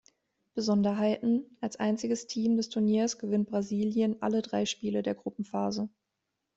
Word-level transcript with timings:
Besonderheiten: 0.55 1.45
Als 1.61 1.75
einziges 1.77 2.25
Team 2.25 2.57
des 2.57 2.69
Turniers 2.69 3.19
gewinnt 3.19 3.49
Brasilien 3.51 4.19
alle 4.19 4.41
drei 4.41 4.65
Spiele 4.65 5.03
der 5.03 5.13
Gruppenphase. 5.13 5.89